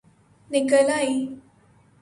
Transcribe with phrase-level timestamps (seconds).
[0.51, 1.09] نکل آئ